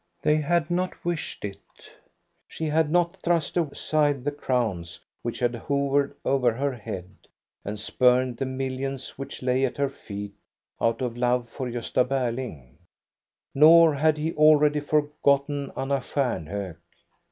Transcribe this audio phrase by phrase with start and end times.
[0.23, 1.91] They had not wished it.
[2.47, 7.13] She bad not thrust aside the crowns which had hovered over her head,
[7.63, 10.33] and spurned the millions which lay at her feet,
[10.81, 12.77] out of love for Gosta Berling;
[13.53, 16.77] nor had he already forgotten Anna Stjamhok.